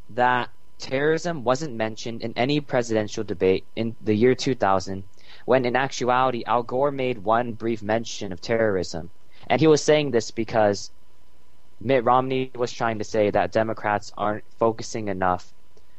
[0.08, 0.48] that
[0.78, 5.04] terrorism wasn't mentioned in any presidential debate in the year 2000,
[5.46, 9.08] when in actuality Al Gore made one brief mention of terrorism.
[9.46, 10.90] And he was saying this because
[11.80, 15.54] Mitt Romney was trying to say that Democrats aren't focusing enough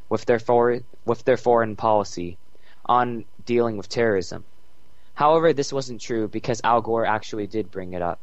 [0.10, 2.38] with their for, with their foreign policy
[2.86, 4.45] on dealing with terrorism.
[5.15, 8.19] However, this wasn't true because Al Gore actually did bring it up.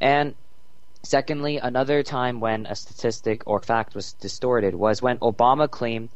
[0.00, 0.36] And
[1.04, 6.08] Secondly, another time when a statistic or fact was distorted was when Obama claimed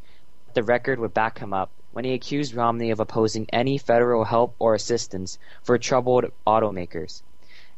[0.54, 4.54] the record would back him up when he accused Romney of opposing any federal help
[4.58, 7.22] or assistance for troubled automakers.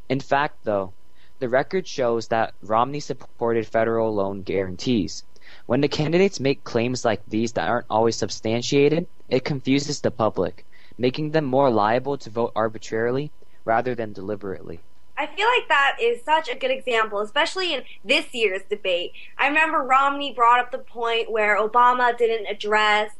[0.08, 0.92] In fact, though,
[1.40, 5.24] the record shows that Romney supported federal loan guarantees.
[5.66, 10.64] When the candidates make claims like these that aren't always substantiated, it confuses the public,
[10.96, 13.30] making them more liable to vote arbitrarily
[13.64, 14.80] rather than deliberately.
[15.16, 19.12] I feel like that is such a good example, especially in this year's debate.
[19.38, 23.12] I remember Romney brought up the point where Obama didn't address,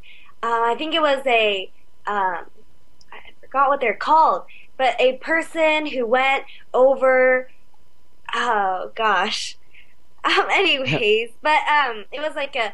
[0.42, 1.70] uh, I think it was a,
[2.07, 2.47] um,
[3.12, 4.44] I forgot what they're called,
[4.77, 7.49] but a person who went over,
[8.35, 9.57] oh gosh.
[10.27, 12.73] Um, anyways, but um, it was like a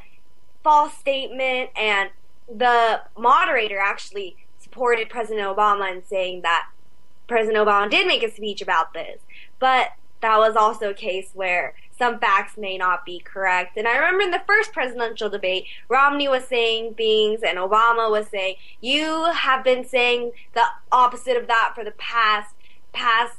[0.62, 2.11] false statement, and
[2.49, 6.68] the moderator actually supported President Obama in saying that
[7.27, 9.18] President Obama did make a speech about this,
[9.59, 9.88] but
[10.20, 13.76] that was also a case where some facts may not be correct.
[13.76, 18.26] And I remember in the first presidential debate, Romney was saying things and Obama was
[18.28, 22.54] saying, you have been saying the opposite of that for the past,
[22.94, 23.36] past,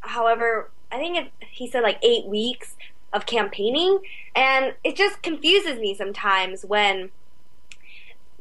[0.00, 2.76] however, I think it, he said like eight weeks
[3.14, 4.00] of campaigning.
[4.36, 7.12] And it just confuses me sometimes when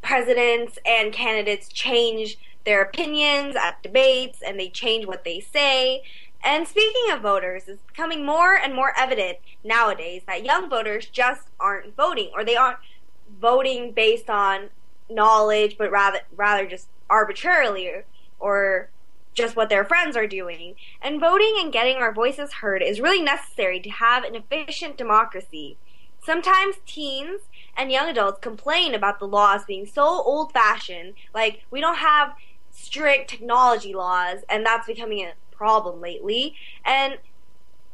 [0.01, 6.03] presidents and candidates change their opinions at debates and they change what they say.
[6.44, 11.48] And speaking of voters, it's becoming more and more evident nowadays that young voters just
[11.60, 12.80] aren't voting or they aren't
[13.39, 14.70] voting based on
[15.10, 17.89] knowledge but rather rather just arbitrarily
[18.39, 18.89] or,
[19.34, 20.76] just what their friends are doing.
[21.02, 25.78] And voting and getting our voices heard is really necessary to have an efficient democracy.
[26.24, 27.41] Sometimes teens
[27.76, 32.36] and young adults complain about the laws being so old fashioned, like we don't have
[32.70, 35.34] strict technology laws, and that's becoming a
[35.64, 36.55] problem lately.
[36.84, 37.18] And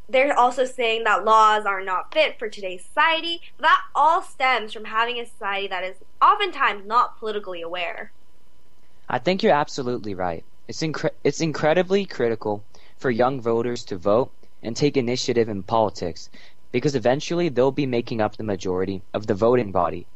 [0.10, 3.42] they're also saying that laws are not fit for today's society.
[3.60, 8.12] That all stems from having a society that is oftentimes not politically aware.
[9.08, 10.44] I think you're absolutely right.
[10.68, 12.64] It's, incre- it's incredibly critical
[12.98, 14.32] for young voters to vote
[14.64, 16.32] and take initiative in politics
[16.72, 20.08] because eventually they'll be making up the majority of the voting body.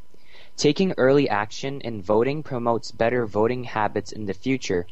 [0.58, 4.88] Taking early action in voting promotes better voting habits in the future.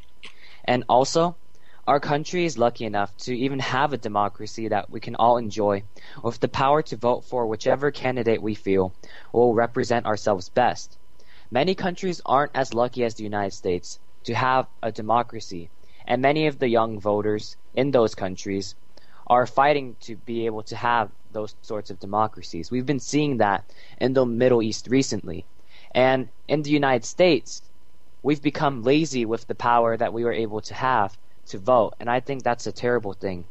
[0.63, 1.35] And also,
[1.87, 5.83] our country is lucky enough to even have a democracy that we can all enjoy,
[6.23, 8.93] with the power to vote for whichever candidate we feel
[9.33, 10.97] will represent ourselves best.
[11.49, 15.69] Many countries aren't as lucky as the United States to have a democracy,
[16.05, 18.75] and many of the young voters in those countries
[19.25, 22.69] are fighting to be able to have those sorts of democracies.
[22.69, 23.63] We've been seeing that
[23.99, 25.45] in the Middle East recently.
[25.95, 27.63] And in the United States,
[28.21, 31.17] we've become lazy with the power that we were able to have
[31.51, 33.45] to vote, and I think that's a terrible thing.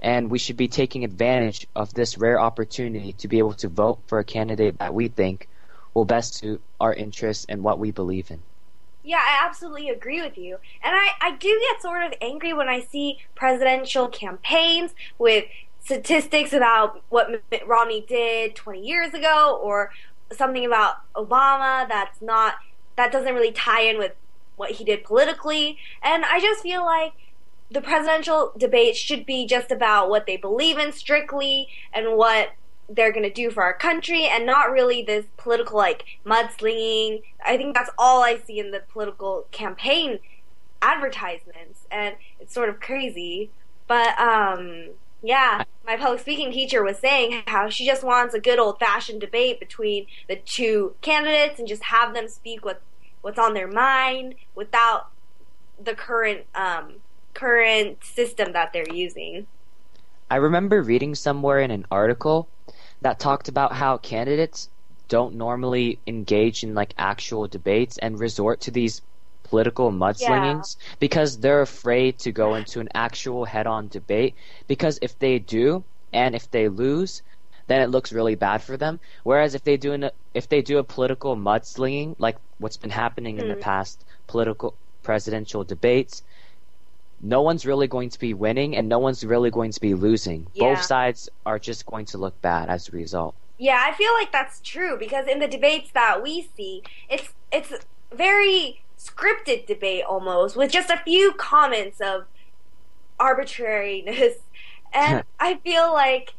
[0.00, 4.00] And we should be taking advantage of this rare opportunity to be able to vote
[4.06, 5.48] for a candidate that we think
[5.94, 8.42] will best suit our interests and what we believe in.
[9.02, 10.58] Yeah, I absolutely agree with you.
[10.82, 15.44] And I, I do get sort of angry when I see presidential campaigns with
[15.84, 19.92] statistics about what Mitt Romney did 20 years ago or
[20.32, 22.54] something about Obama that's not
[22.96, 24.12] that doesn't really tie in with
[24.56, 25.78] what he did politically.
[26.02, 27.12] And I just feel like
[27.70, 32.50] the presidential debates should be just about what they believe in strictly and what
[32.88, 37.22] they're going to do for our country and not really this political like mudslinging.
[37.44, 40.18] I think that's all I see in the political campaign
[40.82, 43.50] advertisements and it's sort of crazy.
[43.86, 44.90] But um
[45.22, 49.22] yeah, my public speaking teacher was saying how she just wants a good old fashioned
[49.22, 52.82] debate between the two candidates and just have them speak what
[53.22, 55.08] what's on their mind without
[55.82, 56.96] the current um,
[57.34, 59.46] current system that they're using.
[60.30, 62.48] I remember reading somewhere in an article
[63.02, 64.70] that talked about how candidates
[65.08, 69.02] don't normally engage in like actual debates and resort to these
[69.42, 70.94] political mudslingings yeah.
[70.98, 74.34] because they're afraid to go into an actual head-on debate
[74.66, 77.22] because if they do and if they lose
[77.66, 79.00] then it looks really bad for them.
[79.22, 83.38] Whereas if they do an, if they do a political mudslinging, like what's been happening
[83.38, 83.48] in mm.
[83.48, 83.60] the hmm.
[83.60, 86.22] past political presidential debates,
[87.24, 90.46] no one's really going to be winning and no one's really going to be losing.
[90.52, 90.74] Yeah.
[90.74, 93.34] Both sides are just going to look bad as a result.
[93.58, 97.72] Yeah, I feel like that's true because in the debates that we see, it's it's
[98.12, 102.26] very scripted debate almost with just a few comments of
[103.18, 104.36] arbitrariness.
[104.96, 106.34] And I feel like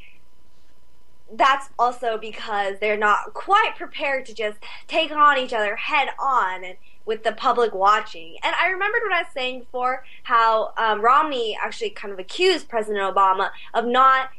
[1.30, 6.64] that's also because they're not quite prepared to just take on each other head on
[6.64, 8.36] and with the public watching.
[8.44, 12.68] And I remembered what I was saying before how um, Romney actually kind of accused
[12.68, 14.30] President Obama of not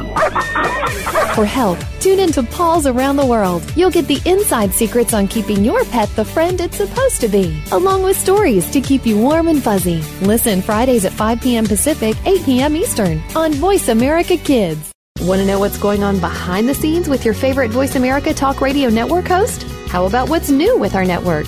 [1.34, 3.64] For help, tune in to Paws Around the World.
[3.76, 7.62] You'll get the inside secrets on keeping your pet the friend it's supposed to be,
[7.72, 10.02] along with stories to keep you warm and fuzzy.
[10.22, 11.66] Listen Fridays at 5 p.m.
[11.66, 12.76] Pacific, 8 p.m.
[12.76, 14.92] Eastern on Voice America Kids.
[15.22, 18.62] Want to know what's going on behind the scenes with your favorite Voice America Talk
[18.62, 19.64] Radio Network host?
[19.88, 21.48] How about what's new with our network?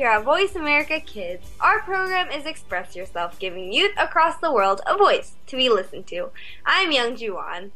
[0.00, 1.46] Staying with here at Voice America Kids.
[1.60, 6.06] Our program is Express Yourself, giving youth across the world a voice to be listened
[6.06, 6.30] to.
[6.64, 7.72] I'm Youngjoo Ahn.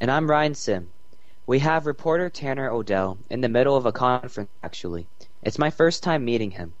[0.00, 0.88] And I'm Ryan Sim.
[1.46, 5.06] We have reporter Tanner O'Dell in the middle of a conference, actually.
[5.42, 6.72] It's my first time meeting him.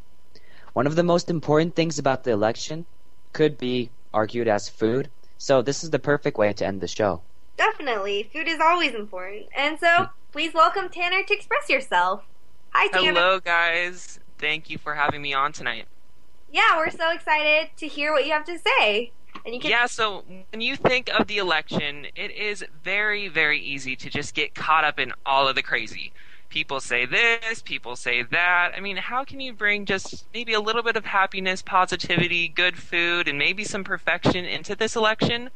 [0.72, 2.86] One of the most important things about the election
[3.34, 7.20] could be argued as food, so this is the perfect way to end the show.
[7.58, 9.48] Definitely, food is always important.
[9.54, 10.04] And so, hmm.
[10.32, 12.22] please welcome Tanner to express yourself.
[12.70, 13.12] Hi, Tanner.
[13.20, 14.20] Hello, guys.
[14.40, 15.84] Thank you for having me on tonight.
[16.50, 19.12] Yeah, we're so excited to hear what you have to say.
[19.44, 23.60] And you can Yeah, so when you think of the election, it is very, very
[23.60, 26.12] easy to just get caught up in all of the crazy.
[26.48, 28.72] People say this, people say that.
[28.76, 32.76] I mean, how can you bring just maybe a little bit of happiness, positivity, good
[32.76, 35.50] food, and maybe some perfection into this election?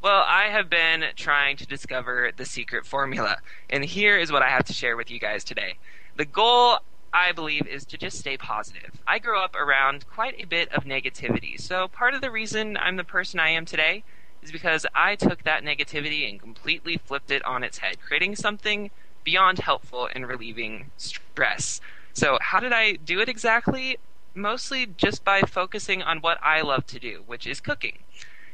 [0.00, 4.48] Well, I have been trying to discover the secret formula, and here is what I
[4.48, 5.74] have to share with you guys today.
[6.16, 6.78] The goal,
[7.18, 9.00] I believe, is to just stay positive.
[9.04, 12.94] I grew up around quite a bit of negativity, so part of the reason I'm
[12.94, 14.04] the person I am today
[14.40, 18.90] is because I took that negativity and completely flipped it on its head, creating something
[19.24, 21.80] beyond helpful in relieving stress.
[22.12, 23.98] So, how did I do it exactly?
[24.34, 27.98] Mostly just by focusing on what I love to do, which is cooking.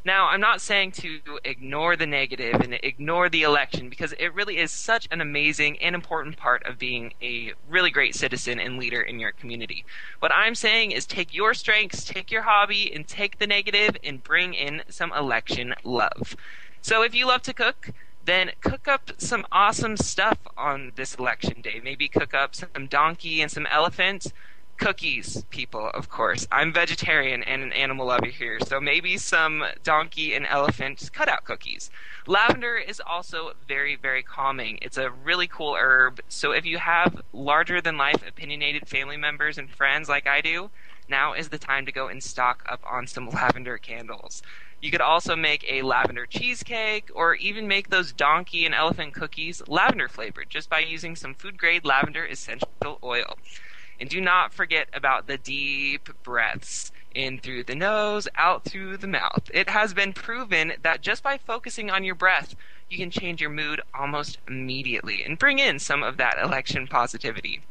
[0.06, 4.58] Now, I'm not saying to ignore the negative and ignore the election because it really
[4.58, 9.00] is such an amazing and important part of being a really great citizen and leader
[9.00, 9.86] in your community.
[10.18, 14.22] What I'm saying is take your strengths, take your hobby, and take the negative and
[14.22, 16.36] bring in some election love.
[16.82, 17.90] So if you love to cook,
[18.26, 21.80] then cook up some awesome stuff on this election day.
[21.82, 24.34] Maybe cook up some donkey and some elephant
[24.78, 26.46] cookies, people, of course.
[26.50, 31.90] I'm vegetarian and an animal lover here, so maybe some donkey and elephant cutout cookies.
[32.26, 34.78] Lavender is also very, very calming.
[34.82, 39.58] It's a really cool herb, so if you have larger than life opinionated family members
[39.58, 40.70] and friends like I do,
[41.08, 44.42] now is the time to go and stock up on some lavender candles.
[44.80, 49.62] You could also make a lavender cheesecake or even make those donkey and elephant cookies
[49.66, 53.38] lavender flavored just by using some food grade lavender essential oil.
[54.00, 59.06] And do not forget about the deep breaths in through the nose, out through the
[59.06, 59.50] mouth.
[59.52, 62.56] It has been proven that just by focusing on your breath,
[62.90, 67.62] you can change your mood almost immediately and bring in some of that election positivity.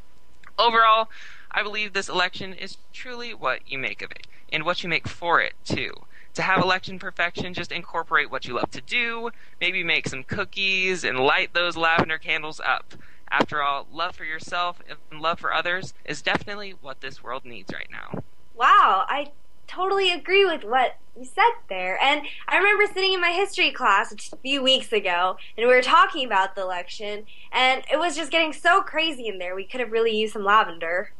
[0.57, 1.09] Overall,
[1.51, 5.07] I believe this election is truly what you make of it and what you make
[5.07, 5.91] for it, too.
[6.35, 9.29] To have election perfection, just incorporate what you love to do,
[9.61, 12.93] maybe make some cookies and light those lavender candles up.
[13.33, 14.79] After all, love for yourself
[15.09, 18.21] and love for others is definitely what this world needs right now.
[18.53, 19.31] Wow, I
[19.65, 21.99] totally agree with what you said there.
[21.99, 25.73] And I remember sitting in my history class just a few weeks ago, and we
[25.73, 29.55] were talking about the election, and it was just getting so crazy in there.
[29.55, 31.11] We could have really used some lavender.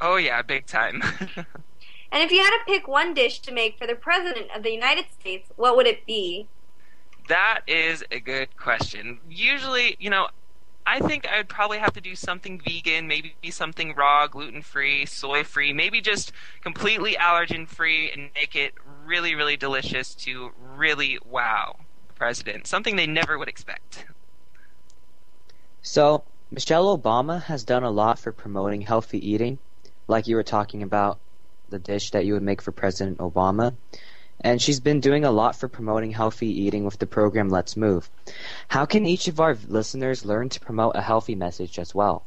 [0.00, 1.02] Oh yeah, big time.
[1.36, 4.70] and if you had to pick one dish to make for the President of the
[4.70, 6.46] United States, what would it be?
[7.28, 9.18] That is a good question.
[9.28, 10.28] Usually, you know,
[10.86, 15.04] I think I would probably have to do something vegan, maybe something raw, gluten free,
[15.04, 16.30] soy free, maybe just
[16.62, 18.72] completely allergen free and make it
[19.04, 21.76] really, really delicious to really wow
[22.06, 22.68] the president.
[22.68, 24.06] Something they never would expect.
[25.82, 26.22] So,
[26.52, 29.58] Michelle Obama has done a lot for promoting healthy eating,
[30.06, 31.18] like you were talking about
[31.68, 33.74] the dish that you would make for President Obama.
[34.40, 38.10] And she's been doing a lot for promoting healthy eating with the program Let's Move.
[38.68, 42.24] How can each of our listeners learn to promote a healthy message as well?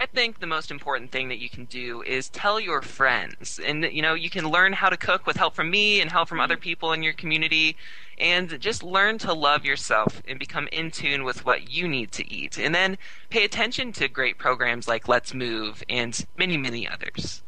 [0.00, 3.58] I think the most important thing that you can do is tell your friends.
[3.58, 6.28] And, you know, you can learn how to cook with help from me and help
[6.28, 7.76] from other people in your community.
[8.16, 12.32] And just learn to love yourself and become in tune with what you need to
[12.32, 12.58] eat.
[12.58, 12.96] And then
[13.28, 17.42] pay attention to great programs like Let's Move and many, many others.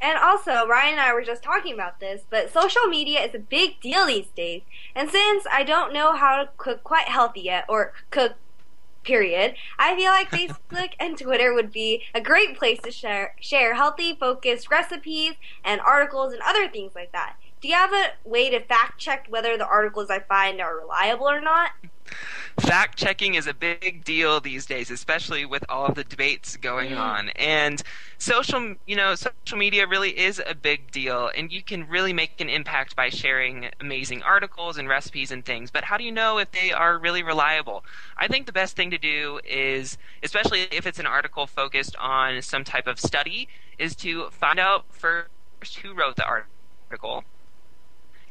[0.00, 3.38] And also, Ryan and I were just talking about this, but social media is a
[3.38, 4.62] big deal these days.
[4.94, 8.34] And since I don't know how to cook quite healthy yet, or cook
[9.02, 13.74] period, I feel like Facebook and Twitter would be a great place to share share
[13.74, 15.34] healthy, focused recipes
[15.64, 17.36] and articles and other things like that.
[17.60, 21.28] Do you have a way to fact check whether the articles I find are reliable
[21.28, 21.70] or not?
[22.60, 26.94] Fact checking is a big deal these days, especially with all of the debates going
[26.94, 27.28] on.
[27.30, 27.80] And
[28.18, 32.40] social, you know, social media really is a big deal, and you can really make
[32.40, 35.70] an impact by sharing amazing articles and recipes and things.
[35.70, 37.84] But how do you know if they are really reliable?
[38.16, 42.42] I think the best thing to do is, especially if it's an article focused on
[42.42, 43.48] some type of study,
[43.78, 45.28] is to find out first
[45.82, 47.24] who wrote the article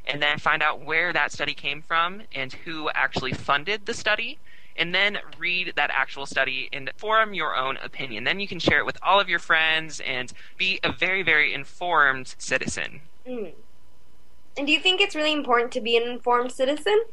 [0.07, 4.39] and then find out where that study came from and who actually funded the study
[4.75, 8.79] and then read that actual study and form your own opinion then you can share
[8.79, 13.51] it with all of your friends and be a very very informed citizen Mm.
[14.57, 17.03] And do you think it's really important to be an informed citizen?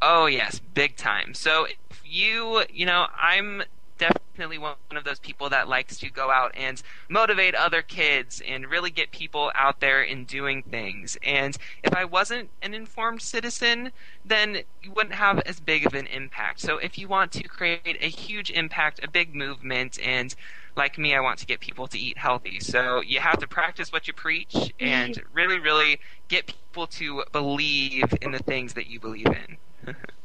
[0.00, 3.62] oh yes big time so if you you know i'm
[3.98, 8.66] definitely one of those people that likes to go out and motivate other kids and
[8.66, 11.18] really get people out there and doing things.
[11.22, 13.92] And if I wasn't an informed citizen,
[14.24, 16.60] then you wouldn't have as big of an impact.
[16.60, 20.34] So if you want to create a huge impact, a big movement, and
[20.76, 22.60] like me, I want to get people to eat healthy.
[22.60, 28.14] So you have to practice what you preach and really, really get people to believe
[28.22, 29.94] in the things that you believe in.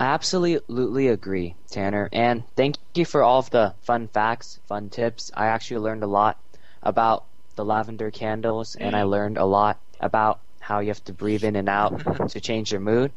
[0.00, 2.08] I absolutely agree, Tanner.
[2.12, 5.32] And thank you for all of the fun facts, fun tips.
[5.34, 6.38] I actually learned a lot
[6.82, 7.24] about
[7.56, 11.56] the lavender candles, and I learned a lot about how you have to breathe in
[11.56, 13.10] and out to change your mood.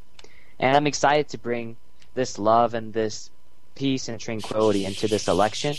[0.59, 1.77] And I'm excited to bring
[2.15, 3.29] this love and this
[3.75, 5.75] peace and tranquility into this election.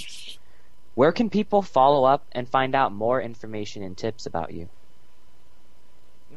[0.95, 4.69] Where can people follow up and find out more information and tips about you?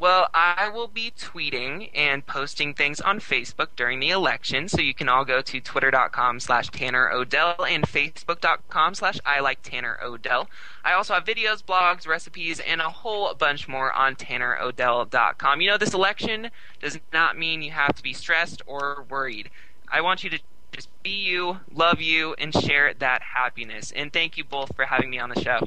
[0.06, 4.94] Well, I will be tweeting and posting things on Facebook during the election, so you
[4.94, 10.48] can all go to twitter.com slash Tanner Odell and facebook.com slash I like Tanner Odell.
[10.84, 15.60] I also have videos, blogs, recipes, and a whole bunch more on tannerodell.com.
[15.60, 19.50] You know, this election does not mean you have to be stressed or worried.
[19.90, 20.38] I want you to
[20.70, 23.90] just be you, love you, and share that happiness.
[23.90, 25.66] And thank you both for having me on the show.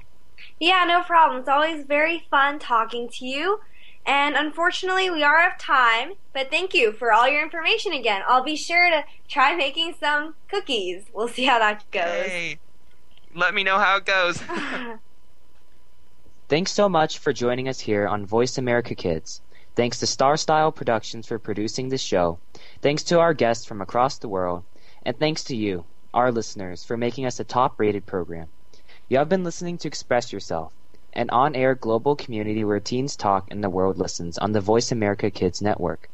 [0.62, 1.42] Yeah, no problem.
[1.42, 3.60] It's always very fun talking to you.
[4.06, 8.22] And unfortunately, we are out of time, but thank you for all your information again.
[8.28, 11.06] I'll be sure to try making some cookies.
[11.14, 12.26] We'll see how that goes.
[12.26, 12.60] Hey,
[13.36, 14.42] let me know how it goes.
[16.50, 19.42] Thanks so much for joining us here on Voice America Kids.
[19.76, 22.40] Thanks to Star Style Productions for producing this show.
[22.82, 24.64] Thanks to our guests from across the world.
[25.04, 28.48] And thanks to you, our listeners, for making us a top rated program.
[29.08, 30.74] You have been listening to Express Yourself,
[31.14, 34.92] an on air global community where teens talk and the world listens on the Voice
[34.92, 36.10] America Kids Network.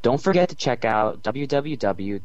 [0.00, 2.18] Don't forget to check out www.btsya.com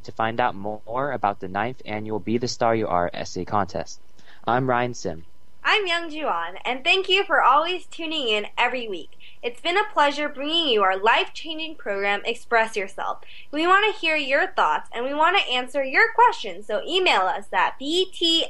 [0.00, 4.00] to find out more about the 9th annual Be the Star You Are essay contest.
[4.44, 5.24] I'm Ryan Sim.
[5.62, 9.18] I'm Youngjoo Ahn, and thank you for always tuning in every week.
[9.42, 13.20] It's been a pleasure bringing you our life changing program, Express Yourself.
[13.52, 17.20] We want to hear your thoughts and we want to answer your questions, so email
[17.22, 18.40] us at btsya